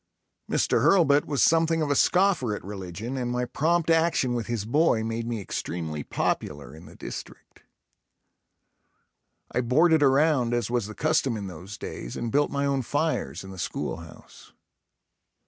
[0.49, 0.81] Mr.
[0.81, 5.03] Hurlbut was something of a scoffer at religion and my prompt action with his boy
[5.03, 7.61] made me extremely popular in the district.
[9.51, 13.43] I boarded around as was the custom in those days and built my own fires
[13.43, 14.53] in the schoolhouse.